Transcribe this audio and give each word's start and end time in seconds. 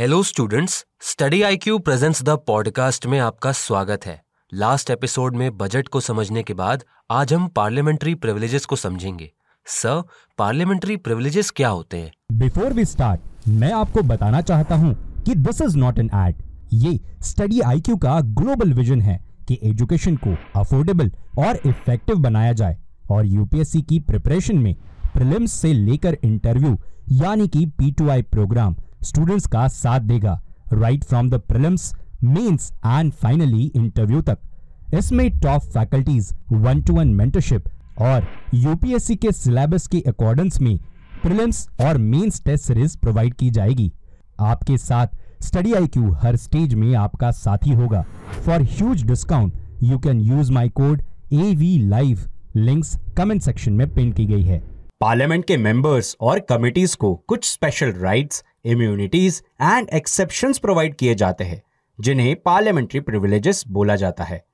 Hello 0.00 0.22
students 0.22 0.86
Study 1.00 1.42
IQ 1.42 1.78
presents 1.78 2.22
the 2.22 2.28
podcast 2.28 3.06
में 3.06 3.18
आपका 3.18 3.52
स्वागत 3.52 4.06
है। 4.06 4.22
लास्ट 4.54 4.90
एपिसोड 4.90 5.36
में 5.36 5.56
बजट 5.56 5.88
को 5.88 6.00
समझने 6.00 6.42
के 6.42 6.54
बाद 6.54 6.84
आज 7.10 7.34
हम 7.34 7.48
पार्लियामेंट्री 7.48 8.14
प्रिविलेजेस 8.14 8.66
को 8.66 8.76
समझेंगे। 8.76 9.32
सर 9.66 10.02
पार्लियामेंट्री 10.38 10.96
प्रिविलेजेस 10.96 11.50
क्या 11.50 11.68
होते 11.68 11.96
हैं? 11.96 12.12
बिफोर 12.32 12.72
वी 12.72 12.84
स्टार्ट 12.84 13.48
मैं 13.48 13.72
आपको 13.72 14.02
बताना 14.02 14.40
चाहता 14.40 14.74
हूँ 14.74 15.22
कि 15.22 15.34
this 15.34 15.62
is 15.62 15.76
not 15.76 15.98
an 15.98 16.10
ad 16.14 16.42
ये 16.72 17.00
स्टडी 17.22 17.60
आईक्यू 17.60 17.96
का 17.96 18.20
ग्लोबल 18.20 18.72
विजन 18.72 19.00
है 19.00 19.24
कि 19.48 19.58
एजुकेशन 19.62 20.16
को 20.16 20.36
अफोर्डेबल 20.60 21.12
और 21.38 21.60
इफ़ेक्टिव 21.66 22.16
बनाया 22.16 22.52
जाए 22.52 22.78
और 23.10 23.26
यूपीएससी 23.26 23.82
की 23.82 23.98
प्रिपरेशन 23.98 24.58
में 24.58 24.74
प्रीलिम्स 25.12 25.52
से 25.52 25.72
लेकर 25.72 26.18
इंटरव्यू 26.24 26.78
यानी 27.08 27.48
कि 27.48 27.66
पी 27.66 27.94
प्रोग्राम 28.22 28.76
स्टूडेंट्स 29.02 29.46
का 29.46 29.66
साथ 29.68 30.00
देगा 30.00 30.40
right 30.72 31.04
from 31.04 31.30
the 31.30 31.40
prelims 31.48 31.92
mains 32.24 32.72
and 32.86 33.12
finally 33.12 33.64
interview 33.66 34.20
तक 34.22 34.38
इसमें 34.94 35.28
top 35.40 35.62
faculties 35.74 36.32
one 36.52 36.82
to 36.82 36.94
one 36.94 37.14
mentorship 37.14 37.68
और 38.00 38.26
यूपीएससी 38.54 39.16
के 39.16 39.32
सिलेबस 39.32 39.86
के 39.86 40.00
अकॉर्डेंस 40.08 40.60
में 40.60 40.76
प्रीलिम्स 41.22 41.66
और 41.80 41.98
मेंस 41.98 42.42
टेस्ट 42.44 42.64
सीरीज़ 42.64 42.96
प्रोवाइड 42.98 43.34
की 43.34 43.50
जाएगी। 43.50 43.90
आपके 44.40 44.76
साथ 44.78 45.16
स्टडी 45.42 45.72
आईक्यू 45.74 46.10
हर 46.22 46.36
स्टेज 46.36 46.74
में 46.74 46.94
आपका 46.96 47.30
साथी 47.30 47.72
होगा। 47.74 48.04
For 48.46 48.62
huge 48.62 49.04
discount 49.06 49.54
you 49.82 49.98
can 49.98 50.20
use 50.20 50.52
my 50.52 50.68
code 50.70 51.02
A 51.32 51.54
V 51.54 51.76
live 51.88 52.26
links 52.56 52.96
comment 53.16 53.42
section 53.42 53.72
में 53.72 53.88
पिन 53.94 54.12
की 54.12 54.26
गई 54.26 54.42
है। 54.42 54.58
पार्लियामेंट 55.00 55.44
के 55.44 55.56
मेंबर्स 55.56 56.16
और 56.20 56.40
कमिटीज 56.48 56.94
को 56.94 57.14
कुछ 57.28 57.44
special 57.50 57.92
rights 57.98 58.42
immunities 58.64 59.42
and 59.62 59.88
exceptions 59.88 60.58
provide 60.58 60.94
किए 60.94 61.14
जाते 61.14 61.44
हैं, 61.44 61.62
जिन्हें 61.98 62.34
पार्लियामेंट्री 62.36 63.00
प्रिविलेजेस 63.00 63.64
बोला 63.68 63.96
जाता 63.96 64.24
है। 64.24 64.44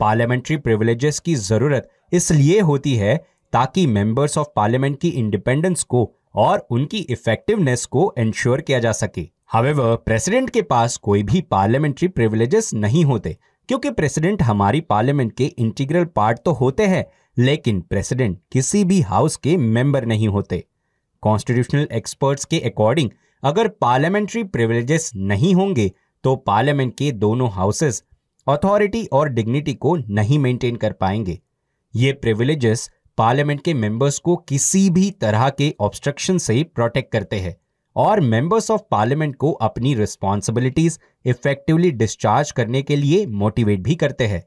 पार्लियामेंट्री 0.00 0.56
प्रिविलेजेस 0.56 1.18
की 1.18 1.34
ज़रूरत 1.34 1.88
इसलिए 2.12 2.60
होती 2.60 2.94
है 2.96 3.16
ताकि 3.52 3.86
मेंबर्स 3.86 4.38
ऑफ़ 4.38 4.48
पार्लियामेंट 4.56 4.98
की 5.00 5.08
इंडिपेंडेंस 5.08 5.82
को 5.82 6.10
और 6.34 6.66
उनकी 6.70 6.98
इफेक्टिवनेस 7.00 7.84
को 7.86 8.12
इंश्योर 8.18 8.60
किया 8.60 8.78
जा 8.78 8.92
सके। 8.92 9.28
हावेवर 9.46 9.94
प्रेसिडेंट 9.96 10.50
के 10.50 10.62
पास 10.62 10.96
कोई 10.96 11.22
भी 11.22 11.40
पार्लियामेंट्री 11.40 12.08
प्रिविलेजेस 12.08 12.72
नहीं 12.74 13.04
होते, 13.04 13.36
क्योंकि 13.68 13.90
प्रेसिडेंट 13.90 14.42
हमारी 14.42 14.80
पार्लियामेंट 14.80 15.32
के 15.32 15.44
इंटीग्रल 15.44 16.04
पार्ट 16.06 16.38
तो 16.38 16.52
होते 16.52 16.86
हैं, 16.86 17.04
लेकिन 17.36 17.80
प्रेसिडेंट 17.80 18.38
किसी 18.52 18.84
भी 18.84 19.00
हाउस 19.02 19.36
के 19.36 19.56
मेंबर 19.56 20.04
नहीं 20.04 20.28
होते। 20.28 20.64
कॉन्स्टिट्यूशनल 21.22 21.88
एक्सपर्ट्स 21.92 22.44
के 22.44 22.58
अकॉर्डिंग 22.60 23.10
अगर 23.42 23.68
पार्लियामेंट्री 23.68 24.42
प्रिविलेजेस 24.44 25.10
नहीं 25.16 25.54
होंगे 25.54 25.90
तो 26.24 26.36
पार्लियामेंट 26.36 26.92
के 26.98 27.10
दोनों 27.12 27.50
हाउसेस 27.50 28.02
अथॉरिटी 28.46 29.04
और 29.06 29.28
डिग्निटी 29.28 29.74
को 29.74 29.96
नहीं 29.96 30.38
मेंटेन 30.38 30.76
कर 30.76 30.92
पाएँगे। 30.92 31.38
ये 31.94 32.12
प्रिविलेजेस 32.12 32.90
पार्लियामेंट 33.18 33.62
के 33.64 33.74
मेंबर्स 33.74 34.18
को 34.18 34.36
किसी 34.36 34.88
भी 34.90 35.10
तरह 35.10 35.48
के 35.48 35.74
ऑब्स्ट्रक्शन 35.80 36.38
से 36.38 36.62
प्रोटेक्ट 36.74 37.12
करते 37.12 37.36
हैं 37.36 37.56
और 37.96 38.20
मेंबर्स 38.20 38.70
ऑफ़ 38.70 38.80
पार्लियामेंट 38.90 39.36
को 39.36 39.52
अपनी 39.52 39.94
रिस्पॉन्सिबिलिटीज 39.94 40.98
इफेक्टिवली 41.24 41.90
डिस्चार्ज 41.90 42.50
करने 42.50 42.82
के 42.82 42.96
लिए 42.96 43.26
मोटिवेट 43.26 43.80
भी 43.80 43.94
करते 43.94 44.26
हैं। 44.26 44.44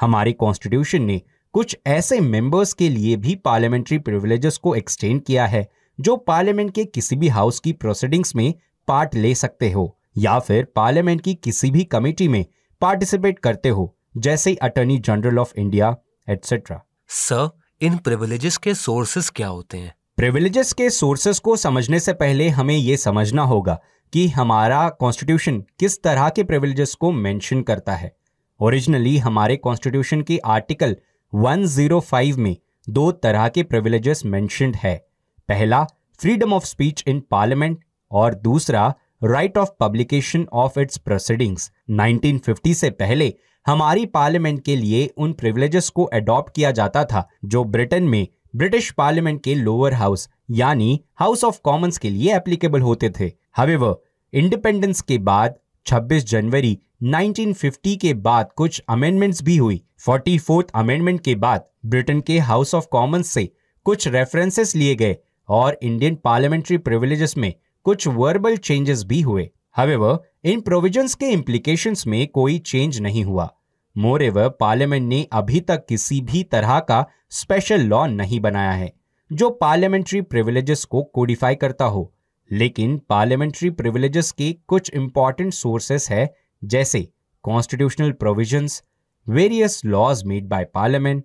हमारे 0.00 0.32
कॉन्स्टिट्यूशन 0.32 1.02
ने 1.02 1.20
कुछ 1.52 1.76
ऐसे 1.86 2.20
मेंबर्स 2.20 2.72
के 2.72 2.88
लिए 2.88 3.16
भी 3.16 3.34
पार्लियामेंट्री 3.34 3.98
प्रिविलेजेस 3.98 4.56
को 4.56 4.74
एक्सटेंड 4.74 5.22
किया 5.22 5.46
है 5.46 5.68
जो 6.00 6.16
पार्लियामेंट 6.16 6.74
के 6.74 6.84
किसी 6.84 7.16
भी 7.16 7.28
हाउस 7.28 7.60
की 7.60 7.72
प्रोसीडिंग्स 7.72 8.36
में 8.36 8.54
पार्ट 8.88 9.14
ले 9.14 9.34
सकते 9.34 9.70
हो 9.70 9.98
या 10.16 10.38
फिर 10.38 10.64
पार्लियामेंट 10.76 11.20
की 11.20 11.34
किसी 11.34 11.70
भी 11.70 11.84
कमेटी 11.84 12.28
में 12.28 12.46
पार्टिसिपेट 12.80 13.38
करते 13.38 13.68
हो 13.68 13.96
जैसे 14.16 14.54
attorney 14.54 14.98
general 14.98 15.38
of 15.38 15.52
India 15.56 15.96
etcetera 16.28 16.84
sir 17.08 17.50
in 17.82 17.96
privileges 17.96 18.56
के 18.56 18.74
सोर्सेस 18.74 19.30
क्या 19.30 19.48
होते 19.48 19.78
हैं? 19.78 19.94
प्रिविलेजेस 20.16 20.72
के 20.72 20.90
सोर्सेस 20.90 21.38
को 21.38 21.56
समझने 21.56 22.00
से 22.00 22.12
पहले 22.12 22.48
हमें 22.48 22.76
ये 22.76 22.96
समझना 22.96 23.42
होगा 23.42 23.80
कि 24.12 24.28
हमारा 24.28 24.88
कॉन्स्टिट्यूशन 24.88 25.60
किस 25.60 26.02
तरह 26.02 26.28
के 26.28 26.44
प्रिविलेजेस 26.44 26.94
को 26.94 27.12
मेंशन 27.12 27.62
करता 27.62 27.94
है। 27.94 28.16
ओरिजिनली 28.60 29.18
हमारे 29.18 29.56
कॉन्स्टिट्यूशन 29.56 30.22
के 30.22 30.38
आर्टिकल 30.38 30.96
105 31.34 32.36
में 32.36 32.56
दो 32.88 33.12
तरह 33.12 33.48
के 33.48 33.62
प्रिविलेजेस 33.62 34.24
मेंशनड 34.24 34.76
है। 34.76 35.07
पहला 35.48 35.84
freedom 36.20 36.52
of 36.52 36.64
speech 36.64 37.04
in 37.06 37.20
parliament 37.30 37.78
और 38.10 38.34
दूसरा 38.34 38.94
right 39.24 39.58
of 39.58 39.68
publication 39.80 40.46
of 40.52 40.78
its 40.80 40.98
proceedings 40.98 41.70
1950 41.90 42.74
से 42.74 42.90
पहले 42.90 43.32
हमारी 43.66 44.04
पार्लियामेंट 44.06 44.64
के 44.64 44.76
लिए 44.76 45.06
उन 45.16 45.32
प्रिविलेजेस 45.32 45.88
को 45.88 46.04
अडॉप्ट 46.04 46.54
किया 46.54 46.70
जाता 46.70 47.04
था, 47.04 47.28
जो 47.44 47.64
ब्रिटेन 47.64 48.02
में 48.02 48.26
ब्रिटिश 48.56 48.90
पार्लियामेंट 48.90 49.42
के 49.44 49.54
लोअर 49.54 49.94
हाउस 49.94 50.28
यानी 50.50 51.00
हाउस 51.16 51.44
ऑफ़ 51.44 51.60
कॉमन्स 51.64 51.98
के 51.98 52.10
लिए 52.10 52.36
एप्लीकेबल 52.36 52.80
होते 52.80 53.10
थे। 53.10 53.30
हवेवर 53.56 53.94
इंडिपेंडेंस 54.32 55.00
के 55.00 55.18
बाद 55.18 55.54
26 55.86 56.24
जनवरी 56.24 56.78
1950 57.04 57.96
के 57.96 58.14
बाद 58.14 58.52
कुछ 58.56 58.82
अमेंडमेंट्स 58.88 59.42
भी 59.42 59.56
हुई। 59.56 59.82
फोर्टी 59.98 60.38
फोर्थ 60.38 60.70
अमेंडमेंट 60.74 61.20
के 61.20 61.34
बाद 61.34 61.64
ब्रिटेन 61.86 62.20
के 62.20 62.38
हाउस 62.38 62.74
ऑफ़ 62.74 62.86
कॉमन्स 62.92 63.26
से 63.26 63.48
कुछ 63.86 64.08
रेफरेंसेस 64.08 64.74
लिए 64.76 64.94
गए। 64.94 65.16
और 65.48 65.78
इंडियन 65.82 66.14
पार्लियामेंट्री 66.14 66.78
प्रिविलेजेस 66.78 67.36
में 67.36 67.52
कुछ 67.84 68.06
वर्बल 68.06 68.56
चेंजेस 68.56 69.04
भी 69.04 69.20
हुए। 69.20 69.50
हवेवर 69.76 70.18
इन 70.44 70.60
प्रोविजंस 70.60 71.14
के 71.14 71.26
इम्प्लीकेशंस 71.26 72.06
में 72.06 72.26
कोई 72.28 72.58
चेंज 72.58 73.00
नहीं 73.00 73.24
हुआ। 73.24 73.48
मोर 73.96 74.22
एवर 74.22 74.48
पार्लियामेंट 74.48 75.08
ने 75.08 75.26
अभी 75.32 75.60
तक 75.60 75.86
किसी 75.88 76.20
भी 76.20 76.42
तरह 76.42 76.78
का 76.78 77.06
स्पेशल 77.30 77.80
लॉ 77.80 78.06
नहीं 78.06 78.40
बनाया 78.40 78.72
है, 78.72 78.92
जो 79.32 79.50
पार्लियामेंट्री 79.50 80.20
प्रिविलेजेस 80.20 80.84
को 80.84 81.02
कोडिफाई 81.02 81.54
करता 81.54 81.84
हो। 81.84 82.12
लेकिन 82.52 83.00
पार्लियामेंट्री 83.08 83.70
प्रिविलेजेस 83.70 84.30
के 84.32 84.52
कुछ 84.52 84.90
इंपॉर्टेंट 84.94 85.52
सोर्सेस 85.52 86.10
है, 86.10 86.34
जैसे 86.64 87.08
constitutional 87.42 88.12
provisions 88.12 88.82
various 89.28 89.84
laws 89.84 90.24
made 90.24 90.48
by 90.48 90.64
parliament 90.64 91.24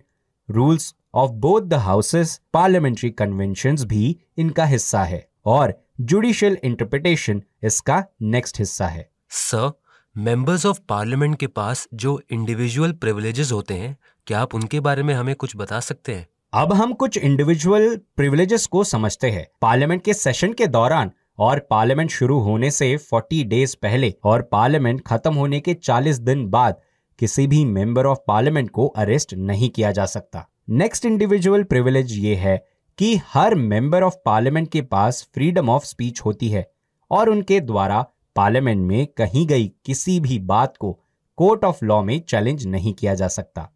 rules 0.50 0.96
of 1.16 1.32
both 1.32 1.62
the 1.62 1.74
houses 1.74 2.42
parliamentary 2.54 3.10
convention 3.10 3.76
भी 3.76 4.18
इनका 4.38 4.66
हिस्सा 4.66 5.04
है 5.04 5.28
और 5.46 5.74
जुडिशियल 6.02 6.58
इंटरप्रिटेशन 6.64 7.42
इसका 7.64 8.04
नेक्स्ट 8.22 8.60
हिस्सा 8.60 8.88
है। 8.88 9.10
सर 9.30 9.72
मेंबर्स 10.18 10.66
ऑफ़ 10.66 10.80
पार्लियामेंट 10.90 11.36
के 11.40 11.48
पास 11.48 11.88
जो 11.94 12.22
इंडिविजुअल 12.32 12.92
प्रिविलेजेस 12.92 13.52
होते 13.52 13.74
हैं 13.74 13.98
क्या 14.28 14.40
आप 14.40 14.56
उनके 14.56 14.80
बारे 14.80 15.04
में 15.04 15.14
हमें 15.14 15.36
कुछ 15.36 15.56
बता 15.56 15.80
सकते 15.80 16.16
हैं? 16.16 16.28
अब 16.54 16.74
हम 16.74 16.94
कुछ 16.94 17.18
इंडिविजुअल 17.18 17.96
प्रिविलेजेस 18.16 18.66
को 18.66 18.84
समझते 18.84 19.30
हैं। 19.32 19.48
पार्लियामेंट 19.62 20.04
के 20.04 20.14
सेशन 20.14 20.54
के 20.54 20.68
दौरान 20.68 21.12
और 21.40 21.60
पार्लियामेंट 21.70 22.12
शुरू 22.12 22.40
होने 22.40 22.72
से 22.72 22.98
40 22.98 23.44
डेज़ 23.44 23.76
पहले 23.82 24.14
और 24.24 24.42
पार्लियामेंट 24.42 25.02
खत्म 25.08 25.34
होने 25.34 25.60
के 25.60 25.74
40 25.74 26.20
दिन 26.20 26.48
बाद 26.48 26.82
किसी 27.20 27.48
भी 27.48 27.66
मेंबर 27.66 28.06
ऑफ़ 28.06 28.20
पार्लियामेंट 28.28 28.70
को 28.70 28.88
अरेस्ट 28.88 29.34
नहीं 29.34 29.70
किया 29.70 29.92
जा 29.92 30.06
सकता। 30.06 30.48
नेक्स्ट 30.68 31.06
इंडिविजुअल 31.06 31.64
प्रिविलेज 31.64 32.12
ये 32.14 32.36
है 32.36 32.56
कि 33.00 33.16
हर 33.28 33.56
मेंबर 33.56 34.04
ऑफ़ 34.04 34.16
पार्लियामेंट 34.26 34.70
के 34.72 34.82
पास 34.82 35.22
फ्रीडम 35.34 35.70
ऑफ़ 35.70 35.86
स्पीच 35.86 36.22
होती 36.22 36.50
है 36.50 36.66
और 37.12 37.30
उनके 37.30 37.60
द्वारा 37.60 38.02
पार्लियामेंट 38.36 38.86
में 38.88 39.06
कही 39.08 39.46
गई 39.46 39.68
किसी 39.86 40.20
भी 40.20 40.40
बात 40.42 40.78
को 40.78 40.92
कोर्ट 41.38 41.66
ऑफ़ 41.66 41.84
लॉ 41.86 42.02
में 42.04 42.20
चैलेंज 42.20 42.66
नहीं 42.68 42.94
किया 42.94 43.14
जा 43.14 43.28
सकता। 43.28 43.70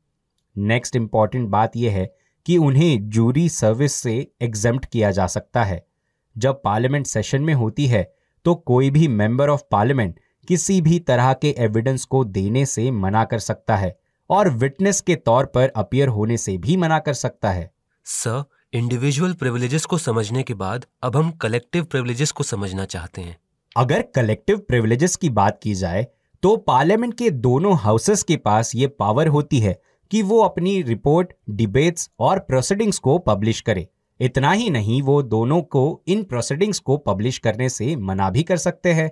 नेक्स्ट 0.56 0.96
इंपॉर्टेंट 0.96 1.50
बात 1.50 1.78
यह 1.78 1.94
है 1.94 2.06
कि 2.46 2.58
उन्हें 2.58 3.10
जूरी 3.10 3.48
सर्विस 3.50 3.94
से 3.94 4.16
एग्जेम्प्ट 4.42 4.86
किया 4.86 5.12
जा 5.12 5.28
सकता 5.28 5.64
है। 5.64 5.86
जब 6.36 6.62
पार्लियामेंट 6.64 7.08
सेशन 7.08 7.42
में 7.42 7.54
होती 7.54 7.88
है 7.88 8.04
तो 8.46 8.56
कोई 8.56 8.90
भी 8.90 9.08
मेंबर 9.08 9.50
ऑफ़ 9.50 9.64
पार्लियामेंट 9.72 10.20
किसी 10.48 10.82
भी 10.82 11.00
तरह 11.00 11.34
के 11.34 11.56
एविडेंस 11.60 12.06
को 12.06 12.24
देने 12.26 12.66
से 12.66 12.92
मना 12.92 13.24
कर 13.26 13.40
सकता 13.40 13.78
है। 13.78 13.98
और 14.30 14.50
विटनेस 14.50 15.02
के 15.02 15.16
तौर 15.16 15.46
पर 15.46 15.72
अपियर 15.76 16.08
होने 16.08 16.38
से 16.38 16.58
भी 16.58 16.78
मना 16.78 17.00
कर 17.00 17.14
सकता 17.14 17.52
है। 17.52 17.72
सर 18.06 18.44
इंडिविजुअल 18.74 19.34
प्रिविलेजेस 19.34 19.86
को 19.86 19.98
समझने 19.98 20.44
के 20.44 20.54
बाद 20.54 20.86
अब 21.04 21.16
हम 21.18 21.32
कलेक्टिव 21.32 21.84
प्रिविलेजेस 21.84 22.32
को 22.32 22.44
समझना 22.44 22.86
चाहते 22.86 23.22
हैं। 23.22 23.38
अगर 23.78 24.02
कलेक्टिव 24.16 24.58
प्रिविलेजेस 24.58 25.16
की 25.16 25.30
बात 25.32 25.60
की 25.64 25.74
जाए 25.76 26.06
तो 26.44 26.56
पार्लियामेंट 26.58 27.14
के 27.14 27.30
दोनों 27.30 27.76
हाउसेस 27.78 28.24
के 28.24 28.36
पास 28.38 28.76
ये 28.76 28.88
पावर 29.00 29.28
होती 29.28 29.60
है 29.60 29.80
कि 30.12 30.22
वो 30.22 30.42
अपनी 30.42 30.82
रिपोर्ट 30.82 31.34
डिबेट्स 31.50 32.10
और 32.20 32.40
प्रोसीडिंग्स 32.40 32.98
को 33.00 33.18
पब्लिश 33.20 33.62
करे। 33.62 33.88
इतना 34.20 34.52
ही 34.52 34.70
नहीं 34.70 35.02
वो 35.02 35.22
दोनों 35.24 35.62
को 35.62 36.02
इन 36.08 36.24
प्रोसीडिंग्स 36.24 36.80
को 36.80 36.98
पब्लिश 36.98 37.38
करने 37.38 37.70
से 37.70 37.96
मना 37.96 38.30
भी 38.30 38.44
कर 38.44 38.58
सकते 38.58 38.94
हैं। 38.94 39.10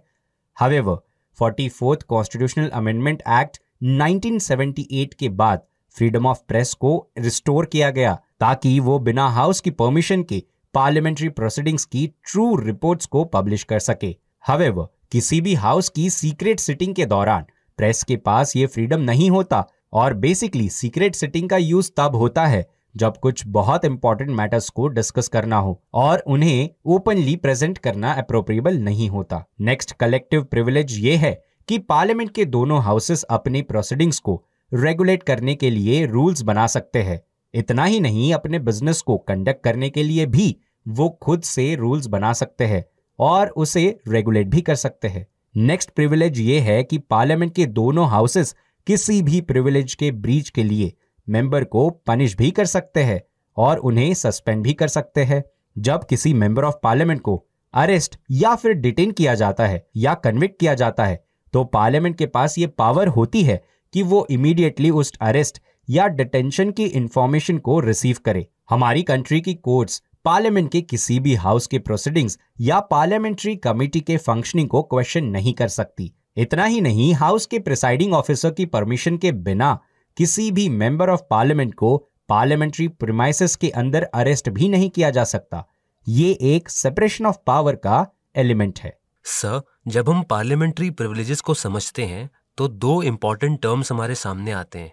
However 0.58 0.98
forty 1.40 1.68
fourth 1.70 2.04
constitutional 2.04 2.70
amendment 2.70 3.24
act 3.30 3.60
1978 3.84 5.14
के 5.14 5.30
बाद 5.30 5.62
फ्रीडम 5.96 6.26
ऑफ़ 6.26 6.40
प्रेस 6.48 6.74
को 6.74 7.12
रिस्टोर 7.18 7.66
किया 7.66 7.90
गया 7.90 8.20
ताकि 8.40 8.80
वो 8.80 9.00
बिना 9.00 9.30
हाउस 9.30 9.62
की 9.62 9.72
परमिशन 9.72 10.24
के 10.24 10.44
पार्लियामेंट्री 10.74 11.30
प्रोसीडिंग्स 11.30 11.86
की 11.86 12.08
ट्रू 12.08 12.56
रिपोर्ट्स 12.56 13.06
को 13.06 13.24
पब्लिश 13.24 13.64
कर 13.64 13.80
सके। 13.80 14.16
हवेवर 14.48 14.88
किसी 15.12 15.42
भी 15.42 15.54
हाउस 15.54 15.90
की 15.90 16.10
सीक्रेट 16.10 16.60
सिटिंग 16.60 16.96
के 16.96 17.06
दौरान 17.06 17.46
प्रेस 17.78 18.04
के 18.04 18.16
पास 18.16 18.56
ये 18.56 18.68
फ्रीडम 18.68 19.02
नहीं 19.02 19.30
होता 19.30 19.68
और 19.94 20.14
बेसिकली 20.14 20.70
सीक्रेट 20.70 21.16
सिटिंग 21.16 21.50
का 21.50 21.58
यूज़ 21.58 21.92
तब 21.98 22.16
होता 22.16 22.46
है 22.46 22.68
जब 22.96 23.18
कुछ 23.18 23.44
बहुत 23.48 23.86
इंपॉर्टेंट 23.86 24.30
मैटर्स 24.30 24.70
को 24.70 24.88
डिस्कस 24.88 25.28
करना 25.28 25.58
हो 25.58 25.84
और 25.94 26.20
उन्हें 26.20 26.70
ओपनली 26.86 27.36
प्रेजेंट 27.36 27.78
करना 27.78 28.12
अप्रोप्रिएबल 28.14 28.78
नहीं 28.78 29.10
होता। 29.10 29.46
नेक्स्ट 29.62 29.92
कलेक्टिव 29.92 30.44
प्रिविलेज 30.44 30.98
ये 31.00 31.16
है 31.16 31.44
कि 31.68 31.78
पार्लियामेंट 31.78 32.32
के 32.32 32.46
दोनों 32.46 32.82
हाउसेस 32.84 33.24
अपनी 33.24 33.62
प्रोसीडिंग्स 33.62 34.20
को 34.20 34.44
रेगुलेट 34.74 35.24
करने 35.24 35.56
के 35.56 35.70
लिए 35.70 36.06
रूल्स 36.06 36.42
बना 36.42 36.68
सकते 36.68 37.02
हैं। 37.04 37.22
इतना 37.54 37.86
ही 37.86 38.00
नहीं, 38.00 38.34
अपने 38.34 38.60
बिज़नेस 38.60 39.02
को 39.02 39.18
कंडक्ट 39.18 39.64
करने 39.64 39.90
के 39.90 40.04
लिए 40.04 40.26
भी 40.26 40.56
वो 40.88 41.10
खुद 41.10 41.42
से 41.42 41.76
रूल्स 41.76 42.08
बना 42.08 42.34
सकते 42.34 42.66
हैं 42.66 42.86
और 43.20 43.48
उसे 43.48 44.00
रेगुलेट 44.08 44.48
भी 44.48 44.62
कर 44.62 44.76
सकते 44.76 45.08
हैं। 45.08 45.28
नेक्स्ट 45.56 45.90
प्रिविलेज 45.90 46.40
ये 46.40 46.60
है 46.60 46.84
कि 46.84 46.98
पार्लियामेंट 46.98 47.56
के 47.56 47.66
दोनों 47.66 48.08
हाउसेस 48.08 48.56
किसी 48.88 49.22
भी 49.22 49.42
प्रिविलेज 49.42 49.94
के 49.94 50.12
ब्रीच 50.12 50.50
के 50.50 50.64
लिए 50.64 50.94
मेंबर 51.30 51.64
को 51.64 51.90
पनिश 51.90 52.38
भी 52.38 52.52
कर 52.52 52.66
सकते 52.66 53.04
हैं 53.04 53.22
और 53.58 53.78
उन्हें 53.78 54.14
सस्पेंड 54.14 54.64
भी 54.64 54.74
कर 54.74 54.88
सकते 54.88 55.24
हैं। 55.24 55.44
जब 55.78 56.04
किसी 56.04 56.34
मेंबर 56.34 56.64
ऑफ़ 56.64 56.76
पार्लियामेंट 56.84 57.22
को 57.22 57.46
अरेस्ट 57.74 58.18
या 58.32 58.56
फिर 58.56 58.74
डिटेन 58.74 59.12
किया 59.12 59.36
जाता 59.36 59.68
है 59.68 59.88
या 59.96 60.14
कन्विक्ट 60.14 60.60
किया 60.60 60.74
जाता 60.74 61.06
है 61.06 61.25
तो 61.56 61.64
पार्लियामेंट 61.64 62.18
के 62.18 62.26
पास 62.26 62.58
ये 62.58 62.68
पावर 62.68 63.08
होती 63.08 63.44
है 63.44 63.64
कि 63.94 64.02
वो 64.04 64.26
इमीडिएटली 64.30 64.90
उस 64.90 65.12
अरेस्ट 65.22 65.62
या 65.90 66.08
डिटेंशन 66.08 66.72
की 66.72 66.86
इंफॉर्मेशन 66.86 67.58
को 67.58 67.80
रिसीव 67.80 68.18
करे। 68.26 68.46
हमारी 68.70 69.04
कंट्री 69.04 69.40
की 69.42 69.54
कोर्ट्स 69.54 70.02
पार्लियामेंट 70.26 70.72
के 70.72 70.82
किसी 70.82 71.20
भी 71.20 71.36
हाउस 71.36 71.68
के 71.68 71.80
प्रोसीडिंग्स 71.80 72.38
या 72.62 72.80
पार्लियामेंट्री 72.80 73.56
कमेटी 73.56 74.00
के 74.00 74.18
फंक्शनिंग 74.18 74.70
को 74.70 74.82
क्वेश्चन 74.84 75.26
नहीं 75.26 75.54
कर 75.54 75.68
सकती। 75.68 76.12
इतना 76.38 76.66
ही 76.66 76.82
नहीं 76.82 77.14
हाउस 77.14 77.46
के 77.46 77.60
प्रिसाइडिंग 77.60 78.14
ऑफिसर 78.14 78.52
की 78.52 78.66
परमिशन 78.66 79.18
के 79.18 79.32
बिना 79.32 79.80
किसी 80.18 80.52
भी 80.52 80.70
मेंबर 80.70 81.10
ऑफ़ 81.10 81.22
पार्लियामेंट 81.30 81.74
को 81.74 81.98
पार्लियामेंट्री 82.30 82.88
प्रीमाइसेस 82.88 83.56
के 83.56 83.70
अंदर 83.70 84.04
अरेस्ट 84.04 84.50
भी 84.50 84.70
नहीं 84.70 84.90
किया 84.90 85.10
जा 85.10 85.24
सकता। 85.24 85.66
ये 86.08 86.38
एक 86.42 86.70
सेपरेशन 86.70 87.26
ऑफ़ 87.26 87.38
पावर 87.48 87.76
का 87.76 88.06
एलिमेंट 88.36 88.80
है। 88.80 88.98
सर, 89.26 89.62
जब 89.88 90.10
हम 90.10 90.22
पार्लियामेंट्री 90.24 90.90
प्रिविलेजेस 90.90 91.40
को 91.42 91.54
समझते 91.54 92.04
हैं 92.04 92.30
तो 92.58 92.68
दो 92.68 93.02
इंपॉर्टेंट 93.04 93.62
टर्म्स 93.62 93.92
हमारे 93.92 94.16
सामने 94.16 94.52
आते 94.52 94.80
हैं। 94.80 94.92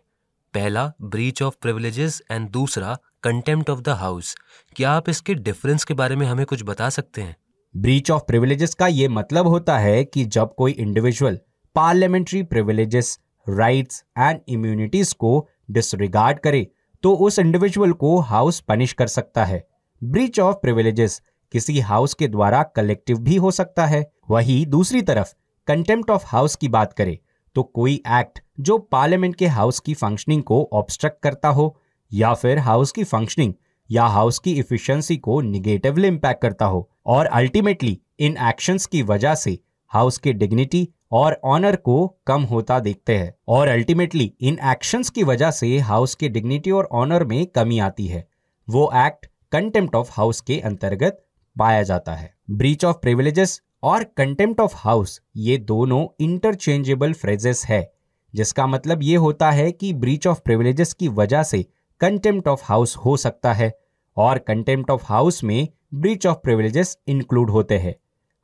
पहला 0.55 0.87
ब्रीच 1.02 1.43
ऑफ़ 1.43 1.56
प्रिविलेजेस 1.62 2.20
एंड 2.31 2.49
दूसरा 2.50 2.96
कंटेम्प्ट 3.23 3.70
ऑफ़ 3.70 3.81
द 3.81 3.88
हाउस 3.88 4.34
क्या 4.76 4.90
आप 4.90 5.08
इसके 5.08 5.34
डिफरेंस 5.34 5.84
के 5.84 5.94
बारे 5.94 6.17
में 6.17 6.26
हमें 6.26 6.44
कुछ 6.46 6.62
बता 6.62 6.88
सकते 6.90 7.23
हैं? 7.23 7.37
ब्रीच 7.75 8.11
ऑफ़ 8.11 8.23
प्रिविलेजेस 8.23 8.75
का 8.75 8.87
ये 8.87 9.08
मतलब 9.08 9.46
होता 9.46 9.79
है 9.79 10.05
कि 10.05 10.25
जब 10.26 10.55
कोई 10.55 10.73
individual 10.73 11.38
parliamentary 11.76 12.43
privileges 12.44 13.19
rights 13.46 14.02
and 14.19 14.40
immunities 14.49 15.12
को 15.14 15.49
डिसरिगार्ड 15.70 16.38
करे 16.38 16.67
तो 17.05 17.14
उस 17.17 17.38
इंडिविजुअल 17.38 17.93
को 17.94 18.19
हाउस 18.23 18.61
पनिश 18.61 18.93
कर 18.93 19.06
सकता 19.08 19.44
है। 19.44 19.67
ब्रीच 20.02 20.40
ऑफ़ 20.40 20.56
प्रिविलेजेस 20.56 21.20
किसी 21.52 21.78
हाउस 21.81 22.14
के 22.14 22.28
द्वारा 22.28 22.62
कलेक्टिव 22.76 23.19
भी 23.19 23.37
हो 23.37 23.50
सकता 23.50 23.87
है। 23.87 24.04
वही 24.31 24.64
दूसरी 24.66 25.02
तरफ़ 25.02 25.34
कंटेम्प्ट 25.69 26.10
ऑफ़ 26.10 26.25
हाउस 26.26 26.56
की 26.56 26.69
बात 26.69 26.93
करें 26.93 27.16
तो 27.56 27.62
कोई 27.64 27.94
एक्ट 28.10 28.40
जो 28.60 28.78
पार्लियामेंट 28.93 29.34
के 29.37 29.46
हाउस 29.46 29.81
की 29.81 29.94
फंक्शनिंग 29.94 30.43
को 30.43 30.69
ऑब्स्ट्रक्ट 30.72 31.22
करता 31.22 31.49
हो, 31.49 31.76
या 32.12 32.32
फिर 32.34 32.58
हाउस 32.58 32.93
की 32.93 33.04
फंक्शनिंग 33.04 33.52
या 33.90 34.04
हाउस 34.04 34.38
की 34.38 34.52
इफिशियंसी 34.52 35.16
को 35.16 35.40
निगेटिवली 35.40 36.08
इंपैक्ट 36.08 36.43
करता 36.43 36.66
हो, 36.66 36.88
और 37.06 37.26
अल्टीमेटली 37.26 37.98
इन 38.19 38.37
एक्शंस 38.48 38.87
की 38.87 39.02
वजह 39.02 39.34
से 39.34 39.58
हाउस 39.90 40.19
के 40.19 40.32
डिग्निटी 40.32 40.88
और 41.12 41.40
ऑनर 41.44 41.76
को 41.76 42.06
कम 42.26 42.43
होता 42.43 42.78
देखते 42.81 43.16
हैं, 43.16 43.34
और 43.48 43.69
अल्टीमेटली 43.69 44.32
इन 44.40 44.58
एक्शंस 44.64 45.10
की 45.10 45.25
वजह 45.25 45.50
से 45.50 45.78
हाउस 45.81 46.14
के 46.14 46.28
डिग्निटी 46.28 46.70
और 46.70 46.88
ऑनर 46.93 47.25
में 47.25 47.46
कमी 47.46 47.78
आती 47.81 48.06
है। 48.06 48.26
वो 48.69 48.90
एक्ट 48.96 49.26
कंटेम्प्ट 49.52 49.94
ऑफ़ 49.94 50.10
हाउस 50.12 50.40
के 50.40 50.58
अंतर्गत 50.60 51.22
पाया 51.56 51.82
जाता 51.82 52.14
है। 52.14 52.34
ब्रीच 52.50 52.84
ऑफ़ 52.84 52.96
प्रिविलेजेस 52.96 53.60
और 53.82 54.04
कंटेम्प्ट 54.16 54.60
ऑफ़ 54.60 54.75
हाउस 54.76 55.20
ये 55.37 55.56
दोनों 55.58 56.06
इंटरचेंजेबल 56.20 57.12
फ्रेजेस 57.12 57.64
है, 57.66 57.93
जिसका 58.34 58.66
मतलब 58.66 59.02
ये 59.02 59.16
होता 59.16 59.50
है 59.50 59.70
कि 59.72 59.93
ब्रीच 59.94 60.26
ऑफ़ 60.26 60.40
प्रिविलेजेस 60.40 60.93
की 60.93 61.08
वजह 61.10 61.43
से 61.43 61.64
कंटेम्प्ट 62.00 62.49
ऑफ़ 62.49 62.62
हाउस 62.64 62.96
हो 62.96 63.16
सकता 63.16 63.52
है 63.52 63.72
और 64.16 64.38
कंटेम्प्ट 64.38 64.90
ऑफ़ 64.90 65.04
हाउस 65.06 65.43
में 65.44 65.69
ब्रीच 65.94 66.26
ऑफ़ 66.26 66.38
प्रिविलेजेस 66.38 66.96
इंक्लूड 67.08 67.50
होते 67.50 67.78
हैं। 67.78 67.94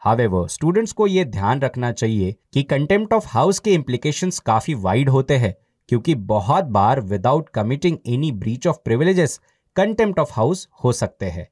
हावेवर 0.03 0.47
स्टूडेंट्स 0.49 0.93
को 0.93 1.07
यह 1.07 1.25
ध्यान 1.25 1.61
रखना 1.61 1.91
चाहिए 1.93 2.35
कि 2.53 2.63
कंटेम्प्ट 2.63 3.13
ऑफ़ 3.13 3.27
हाउस 3.29 3.59
के 3.59 3.73
इम्प्लीकेशंस 3.75 4.39
काफ़ी 4.39 4.75
वाइड 4.75 5.09
होते 5.09 5.37
हैं, 5.37 5.55
क्योंकि 5.89 6.15
बहुत 6.15 6.65
बार 6.65 7.01
without 7.01 7.49
committing 7.49 7.97
any 8.07 8.33
breach 8.33 8.67
of 8.67 8.79
privileges 8.85 9.41
contempt 9.77 10.21
of 10.21 10.33
house 10.33 10.69
हो 10.85 10.93
सकते 10.93 11.27
हैं। 11.27 11.49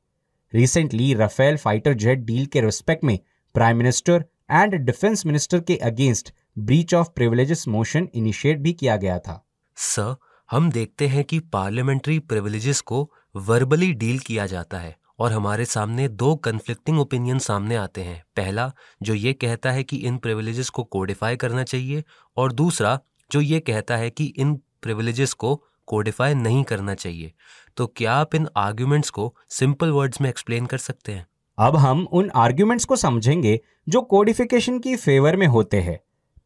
Recently 0.54 1.14
Rafale 1.14 1.56
fighter 1.56 1.94
jet 1.94 2.18
deal 2.18 2.46
के 2.46 2.60
रिस्पेक्ट 2.60 3.04
में 3.04 3.18
prime 3.54 3.76
minister 3.76 4.24
and 4.50 4.74
defence 4.74 5.26
minister 5.26 5.60
के 5.60 5.76
against 5.76 6.32
breach 6.58 6.94
of 6.94 7.08
privileges 7.10 7.68
motion 7.68 8.08
initiate 8.14 8.58
भी 8.58 8.72
किया 8.72 8.96
गया 8.96 9.18
था। 9.18 9.46
सर 9.76 10.14
हम 10.50 10.70
देखते 10.70 11.06
हैं 11.06 11.24
कि 11.24 11.38
पार्लियामेंट्री 11.38 12.18
प्रिविलेजेस 12.18 12.80
को 12.80 13.12
वर्बली 13.36 13.92
डील 13.92 14.18
किया 14.18 14.46
जाता 14.46 14.78
है 14.78 14.96
और 15.18 15.32
हमारे 15.32 15.64
सामने 15.64 16.08
दो 16.08 16.36
कन्फ्लिक्टिंग 16.36 17.00
ओपिनियन 17.00 17.38
सामने 17.38 17.76
आते 17.76 18.00
हैं। 18.00 18.22
पहला, 18.36 18.72
जो 19.02 19.14
ये 19.14 19.32
कहता 19.32 19.70
है 19.70 19.84
कि 19.84 19.96
इन 19.96 20.16
प्रिविलेजेस 20.16 20.68
को 20.68 20.84
कोडिफाई 20.84 21.36
करना 21.36 21.64
चाहिए, 21.64 22.04
और 22.36 22.52
दूसरा, 22.52 23.00
जो 23.30 23.40
ये 23.40 23.60
कहता 23.60 23.96
है 23.96 24.10
कि 24.10 24.24
इन 24.24 24.54
प्रिविलेजेस 24.82 25.32
को 25.32 25.64
कोडिफाई 25.86 26.34
नहीं 26.34 26.62
करना 26.64 26.94
चाहिए। 26.94 27.32
तो 27.76 27.86
क्या 27.86 28.12
आप 28.12 28.34
इन 28.34 28.48
आर्ग्यूमेंट्स 28.56 29.10
को 29.10 29.34
सिंपल 29.50 29.90
वर्ड्स 29.90 30.20
में 30.20 30.28
एक्सप्लेन 30.30 30.66
कर 30.66 30.78
सकते 30.78 31.12
हैं? 31.12 31.26
अब 31.58 31.76
हम 31.76 32.06
उन 32.12 32.30
आर्ग्यूमेंट्स 32.36 32.84
को 32.84 32.96
समझेंगे 32.96 33.58
जो 33.88 34.00
कोडिफिकेशन 34.02 34.78
की 34.78 34.96
फेवर 34.96 35.36
में 35.36 35.46
होते 35.46 35.80
हैं। 35.80 35.98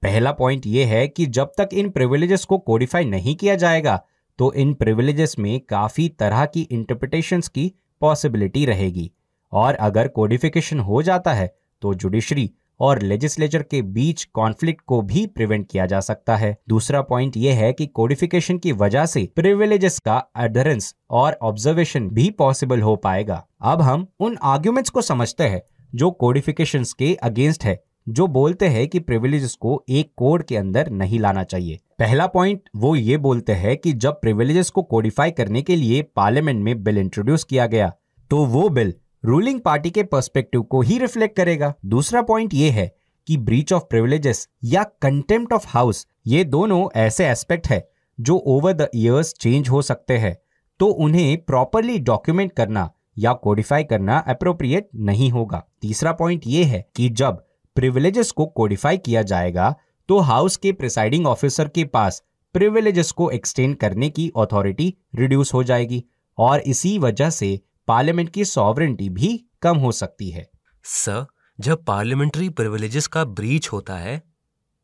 पहला 0.02 0.32
पॉइंट 0.32 0.66
यह 0.66 0.88
है 0.88 1.06
कि 1.08 1.26
जब 1.28 1.52
तक 1.58 1.68
इन 1.72 1.90
प्रिविलेजेस 1.90 2.44
को 2.44 2.58
कोडिफाई 2.58 3.04
नहीं 3.04 3.34
किया 3.34 3.54
जाएगा 3.54 4.00
तो 4.38 4.52
इन 4.52 4.72
प्रिविलेजेस 4.74 5.38
में 5.38 5.60
काफ़ी 5.60 6.08
तरह 6.08 6.44
की 6.44 6.60
इंटरप्रिटेशंस 6.62 7.48
की 7.48 7.72
पॉसिबिलिटी 8.00 8.64
रहेगी। 8.66 9.10
और 9.52 9.74
अगर 9.74 10.08
कोडिफिकेशन 10.08 10.80
हो 10.80 11.02
जाता 11.02 11.32
है 11.32 11.52
तो 11.82 11.94
जुडिशरी 11.94 12.50
और 12.80 13.02
लेजिस्लेचर 13.02 13.62
के 13.62 13.82
बीच 13.82 14.24
कॉन्फ्लिक्ट 14.24 14.80
को 14.80 15.00
भी 15.02 15.26
प्रिवेंट 15.26 15.66
किया 15.70 15.86
जा 15.86 16.00
सकता 16.00 16.36
है। 16.36 16.56
दूसरा 16.68 17.00
पॉइंट 17.02 17.36
यह 17.36 17.56
है 17.56 17.72
कि 17.72 17.86
कोडिफिकेशन 17.86 18.58
की 18.58 18.72
वजह 18.72 19.06
से 19.06 19.28
प्रिविलेजेस 19.36 19.98
का 19.98 20.16
अडरेंस 20.36 20.94
और 21.10 21.38
ऑब्जर्वेशन 21.42 22.08
भी 22.08 22.30
पॉसिबल 22.30 22.80
हो 22.80 22.96
पाएगा। 22.96 23.44
अब 23.62 23.82
हम 23.82 24.06
उन 24.20 24.36
आर्ग्यूमेंट्स 24.42 24.90
को 24.90 25.02
समझते 25.02 25.44
हैं 25.44 25.62
जो 25.94 26.10
कोडिफिकेशन 26.10 26.84
के 26.98 27.14
अगेंस्ट 27.14 27.64
है, 27.64 27.78
जो 28.08 28.26
बोलते 28.26 28.66
हैं 28.66 28.86
कि 28.88 28.98
प्रिविलेजेस 28.98 29.54
को 29.54 29.82
एक 29.88 30.10
कोड 30.16 30.42
के 30.42 30.56
अंदर 30.56 30.90
नहीं 30.90 31.18
लाना 31.20 31.42
चाहिए। 31.44 31.78
पहला 31.98 32.26
पॉइंट 32.26 32.60
वो 32.76 32.94
ये 32.96 33.16
बोलते 33.16 33.52
हैं 33.52 33.76
कि 33.76 33.92
जब 33.92 34.20
प्रिविलेजेस 34.20 34.70
को 34.70 34.82
कोडिफाई 34.82 35.30
करने 35.30 35.62
के 35.62 35.76
लिए 35.76 36.02
पार्लियामेंट 36.16 36.62
में 36.64 36.82
बिल 36.82 36.98
इंट्रोड्यूस 36.98 37.44
किया 37.44 37.66
गया 37.66 37.92
तो 38.30 38.44
वो 38.44 38.68
बिल 38.68 38.94
रूलिंग 39.24 39.60
पार्टी 39.60 39.90
के 39.90 40.02
पर्सपेक्टिव 40.02 40.62
को 40.62 40.80
ही 40.80 40.98
रिफ्लेक्ट 40.98 41.36
करेगा। 41.36 41.72
दूसरा 41.86 42.20
पॉइंट 42.22 42.54
ये 42.54 42.68
है 42.70 42.86
कि 43.28 43.36
ब्रीच 43.36 43.72
ऑफ़ 43.72 43.82
प्रिविलेजेस 43.90 44.48
या 44.64 44.82
कंटेम्प्ट 45.02 45.52
ऑफ़ 45.52 45.66
हाउस 45.68 46.06
ये 46.26 46.44
दोनों 46.44 46.86
ऐसे 46.96 47.26
एस्पेक्ट 47.26 47.68
है 47.68 47.88
जो 48.18 48.36
ओवर 48.46 48.72
द 48.72 48.88
ईयर्स 48.96 49.32
चेंज 49.34 49.68
हो 49.68 49.82
सकते 49.82 50.16
हैं। 50.18 50.36
तो 50.80 50.86
उन्हें 50.86 51.36
प्रॉपरली 51.44 51.98
डॉक्यूमेंट 52.00 52.52
करना 52.52 52.90
या 53.18 53.32
कोडिफाई 53.34 53.84
करना 53.84 54.18
अप्रोप्रिएट 54.18 54.88
नहीं 54.96 55.30
होगा। 55.30 55.62
तीसरा 55.82 56.12
पॉइंट 56.12 56.42
ये 56.46 56.64
है 56.64 56.84
कि 56.96 57.08
जब 57.10 57.44
प्रिविलेजेस 57.76 58.30
को 58.30 58.46
कोडिफाई 58.46 58.98
किया 58.98 59.22
जाएगा 59.22 59.74
तो 60.08 60.18
हाउस 60.20 60.56
के 60.56 60.72
प्रिसाइडिंग 60.72 61.26
ऑफिसर 61.26 61.68
के 61.68 61.84
पास 61.86 62.22
प्रिविलेजेस 62.54 63.10
को 63.12 63.30
एक्सटेंड 63.30 63.76
करने 63.76 64.08
की 64.10 64.30
अथॉरिटी 64.36 64.94
रिड्यूस 65.14 65.54
हो 65.54 65.62
जाएगी। 65.64 66.04
और 66.38 66.60
इसी 66.60 66.98
वजह 66.98 67.30
से 67.30 67.58
पार्लियामेंट 67.90 68.28
की 68.30 68.44
सॉवरेंटी 68.44 69.08
भी 69.10 69.28
कम 69.62 69.76
हो 69.76 69.92
सकती 69.92 70.28
है। 70.30 70.46
सर 70.84 71.24
जब 71.58 71.84
पार्लियामेंट्री 71.84 72.48
प्रिविलेजेस 72.50 73.06
का 73.06 73.24
ब्रीच 73.24 73.68
होता 73.68 73.96
है 73.96 74.22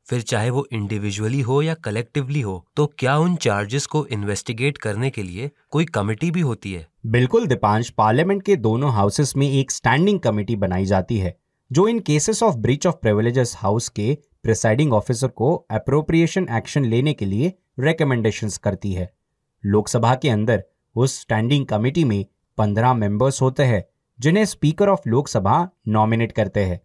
फिर 0.06 0.20
चाहे 0.22 0.50
वो 0.50 0.66
इंडिविजुअली 0.72 1.40
हो 1.40 1.60
या 1.62 1.74
कलेक्टिवली 1.74 2.40
हो 2.40 2.66
तो 2.76 2.86
क्या 2.98 3.16
उन 3.18 3.36
चार्जेस 3.36 3.86
को 3.86 4.04
इन्वेस्टिगेट 4.06 4.78
करने 4.78 5.10
के 5.10 5.22
लिए 5.22 5.50
कोई 5.70 5.84
कमेटी 5.84 6.30
भी 6.30 6.40
होती 6.40 6.72
है? 6.72 6.86
बिल्कुल 7.06 7.46
दीपांश। 7.46 7.90
पार्लियामेंट 7.90 8.42
के 8.42 8.56
दोनों 8.58 8.92
हाउसेस 8.92 9.36
में 9.36 9.50
एक 9.50 9.70
स्टैंडिंग 9.70 10.20
कमेटी 10.20 10.56
बनाई 10.56 10.84
जाती 10.84 11.18
है 11.18 11.36
जो 11.70 11.88
इन 11.88 12.00
cases 12.00 12.42
of 12.42 12.56
breach 12.56 12.86
of 12.86 12.96
privileges 12.96 13.54
house 13.56 13.88
के 13.88 14.16
प्रिसाइडिंग 14.42 14.92
ऑफिसर 14.92 15.28
को 15.28 15.54
अप्रोप्रिएशन 15.70 16.48
एक्शन 16.52 16.84
लेने 16.84 17.12
के 17.12 17.24
लिए 17.24 17.52
रिकमेंडेशंस 17.80 18.58
करती 18.58 18.92
है। 18.92 19.12
लोकसभा 19.64 20.14
के 20.14 20.28
अंदर 20.30 20.64
उस 20.96 21.20
स्टैंडिंग 21.20 21.66
कमेटी 21.66 22.04
में 22.04 22.24
पंद्रह 22.56 22.94
मेंबर्स 22.94 23.42
होते 23.42 23.62
हैं, 23.62 23.84
जिन्हें 24.20 24.44
स्पीकर 24.44 24.88
ऑफ़ 24.88 25.00
लोकसभा 25.06 25.68
नॉमिनेट 25.88 26.32
करते 26.32 26.64
हैं। 26.64 26.80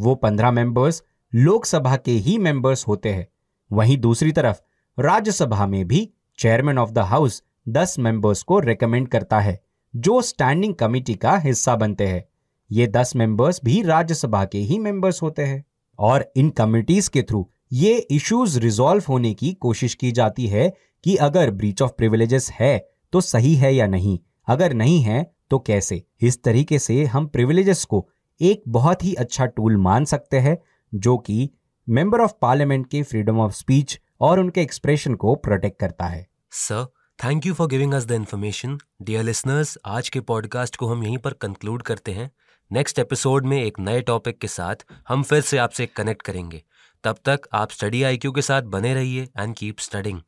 वो 0.00 0.14
पंद्रह 0.14 0.50
मेंबर्स 0.50 1.02
लोकसभा 1.34 1.96
के 1.96 2.10
ही 2.10 2.38
मेंबर्स 2.38 2.88
होते 2.88 3.08
हैं। 3.08 3.28
वहीं 3.72 3.98
दूसरी 3.98 4.32
तरफ़, 4.32 4.56
राज्यसभा 5.00 5.66
में 5.66 5.88
भी 5.88 6.10
चेयरमैन 6.38 6.78
ऑफ़ 6.78 6.90
द 6.90 6.98
हाउस 6.98 7.42
दस 7.68 7.98
मेंबर्स 7.98 8.42
को 8.42 8.58
रेकमेंड 8.58 9.08
करता 9.08 9.40
है, 9.40 9.60
जो 9.96 10.22
स्टैंडिंग 10.22 10.74
कमिटी 10.74 11.14
का 11.14 11.36
हिस्सा 11.36 11.76
बनते 11.76 12.06
हैं। 12.06 12.28
ये 12.70 12.86
दस 12.86 13.16
मेंबर्स 13.16 13.60
भी 13.64 13.82
राज्यसभा 13.82 14.44
के 14.44 14.58
ही 14.58 14.78
मेंबर्स 14.78 15.22
होते 15.22 15.42
हैं। 15.42 15.64
और 15.98 16.32
इन 16.36 16.50
कमिटीज 16.50 17.08
के 17.08 17.22
थ्रू 17.22 17.50
ये 17.72 17.98
इश्यूज़ 17.98 18.60
रिजॉल्व 18.60 19.02
होने 19.08 19.34
की 19.34 19.52
कोशिश 19.52 19.94
की 19.94 20.12
जाती 20.12 20.46
है 20.46 20.72
कि 21.04 21.16
अगर 21.16 21.50
ब्रीच 21.50 21.82
ऑफ़ 21.82 21.92
प्रिविलेजेस 21.92 22.50
है 22.50 22.88
तो 23.12 23.20
सही 23.20 23.54
है 23.54 23.74
या 23.74 23.86
नहीं। 23.86 24.18
अगर 24.46 24.72
नहीं 24.72 25.00
है 25.02 25.24
तो 25.50 25.58
कैसे? 25.58 26.02
इस 26.20 26.42
तरीके 26.42 26.78
से 26.78 27.04
हम 27.04 27.26
प्रिविलेजेस 27.26 27.84
को 27.84 28.08
एक 28.40 28.62
बहुत 28.68 29.04
ही 29.04 29.14
अच्छा 29.14 29.46
टूल 29.46 29.76
मान 29.76 30.04
सकते 30.04 30.38
हैं, 30.38 30.56
जो 30.94 31.16
कि 31.18 31.50
मेंबर 31.88 32.20
ऑफ़ 32.20 32.32
पार्लियामेंट 32.42 32.86
के 32.90 33.02
फ्रीडम 33.02 33.38
ऑफ़ 33.40 33.52
स्पीच 33.52 33.98
और 34.20 34.40
उनके 34.40 34.62
एक्सप्रेशन 34.62 35.14
को 35.14 35.34
प्रोटेक्ट 35.34 35.78
करता 35.80 36.04
है। 36.04 36.26
Sir 36.50 36.86
thank 37.24 37.46
you 37.46 37.54
for 37.54 37.68
giving 37.68 37.94
us 37.94 38.06
the 38.06 38.12
information 38.12 38.78
dear 39.02 39.22
listeners 39.22 39.78
आज 39.86 40.08
के 40.08 40.20
पॉडकास्ट 40.20 40.76
को 40.76 40.86
हम 40.86 41.04
यहीं 41.04 41.18
पर 41.18 41.32
कंक्लूड 41.32 41.82
करते 41.82 42.12
हैं। 42.12 42.30
नेक्स्ट 42.70 42.98
एपिसोड 42.98 43.46
में 43.46 43.62
एक 43.62 43.78
नए 43.80 44.00
टॉपिक 44.02 44.38
के 44.38 44.48
साथ 44.48 44.84
हम 45.08 45.22
फिर 45.22 45.40
से 45.40 45.58
आपसे 45.58 45.86
कनेक्ट 45.86 46.22
करेंगे। 46.22 46.62
तब 47.04 47.16
तक 47.24 47.40
आप 47.52 47.70
स्टडी 47.70 48.02
आईक्यू 48.02 48.32
के 48.32 48.42
साथ 48.42 48.62
बने 48.62 48.94
रहिए 48.94 49.28
एंड 49.38 49.54
कीप 49.54 49.78
स्टडिंग 49.78 50.20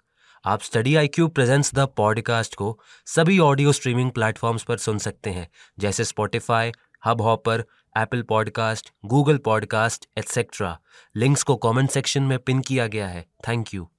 आप 0.46 0.62
study 0.62 0.94
I 0.96 1.08
Q 1.08 1.28
presents 1.28 1.74
the 1.74 1.78
podcast 1.78 2.54
को 2.54 2.80
सभी 3.06 3.38
ऑडियो 3.38 3.72
स्ट्रीमिंग 3.72 4.10
प्लेटफॉर्म्स 4.10 4.62
पर 4.62 4.76
सुन 4.76 4.98
सकते 4.98 5.30
हैं, 5.30 5.48
जैसे 5.78 6.04
Spotify 6.04 6.72
Hubhopper 7.20 7.64
Apple 7.96 8.22
podcast 8.22 8.92
Google 9.06 9.38
podcast 9.38 10.06
etcetera 10.18 10.78
links 11.16 11.42
को 11.42 11.56
कमेंट 11.56 11.90
सेक्शन 11.90 12.22
में 12.22 12.38
पिन 12.38 12.60
किया 12.60 12.86
गया 12.86 13.08
है। 13.08 13.26
Thank 13.48 13.74
you. 13.74 13.90